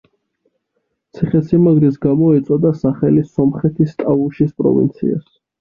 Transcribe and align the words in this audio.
ციხესიმაგრის 1.17 2.01
გამო 2.07 2.31
ეწოდა 2.37 2.73
სახელი 2.81 3.27
სომხეთის 3.35 3.95
ტავუშის 4.03 4.57
პროვინციას. 4.65 5.25